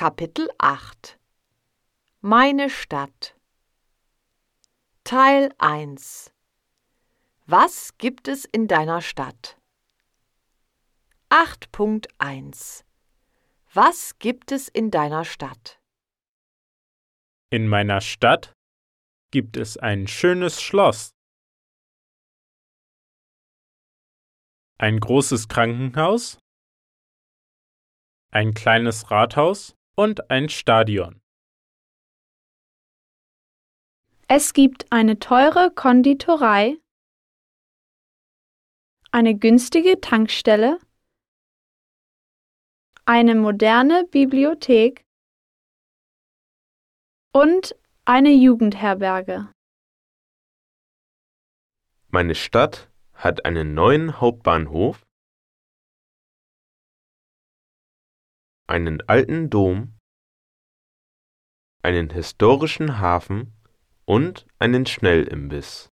[0.00, 1.18] Kapitel 8
[2.22, 3.36] Meine Stadt.
[5.04, 6.32] Teil 1
[7.44, 9.60] Was gibt es in deiner Stadt?
[11.28, 12.84] 8.1
[13.74, 15.82] Was gibt es in deiner Stadt?
[17.50, 18.54] In meiner Stadt
[19.30, 21.10] gibt es ein schönes Schloss,
[24.78, 26.38] ein großes Krankenhaus,
[28.30, 31.20] ein kleines Rathaus und ein Stadion.
[34.28, 36.78] Es gibt eine teure Konditorei,
[39.10, 40.78] eine günstige Tankstelle,
[43.04, 45.04] eine moderne Bibliothek
[47.34, 49.52] und eine Jugendherberge.
[52.08, 55.06] Meine Stadt hat einen neuen Hauptbahnhof,
[58.70, 59.98] einen alten Dom,
[61.82, 63.52] einen historischen Hafen
[64.04, 65.90] und einen Schnellimbiss.